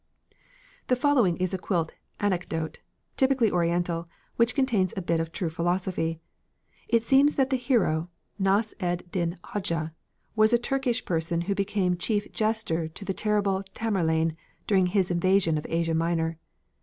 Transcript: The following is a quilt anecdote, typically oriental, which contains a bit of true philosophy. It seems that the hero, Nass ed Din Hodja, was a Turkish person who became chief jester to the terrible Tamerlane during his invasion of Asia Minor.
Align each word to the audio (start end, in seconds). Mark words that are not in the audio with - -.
The 0.87 0.95
following 0.95 1.37
is 1.37 1.53
a 1.53 1.59
quilt 1.59 1.93
anecdote, 2.19 2.79
typically 3.17 3.51
oriental, 3.51 4.09
which 4.35 4.55
contains 4.55 4.95
a 4.97 5.01
bit 5.03 5.19
of 5.19 5.31
true 5.31 5.51
philosophy. 5.51 6.19
It 6.87 7.03
seems 7.03 7.35
that 7.35 7.51
the 7.51 7.55
hero, 7.55 8.09
Nass 8.39 8.73
ed 8.79 9.03
Din 9.11 9.37
Hodja, 9.43 9.93
was 10.35 10.53
a 10.53 10.57
Turkish 10.57 11.05
person 11.05 11.41
who 11.41 11.53
became 11.53 11.97
chief 11.97 12.31
jester 12.31 12.87
to 12.87 13.05
the 13.05 13.13
terrible 13.13 13.61
Tamerlane 13.75 14.35
during 14.65 14.87
his 14.87 15.11
invasion 15.11 15.55
of 15.55 15.67
Asia 15.69 15.93
Minor. 15.93 16.39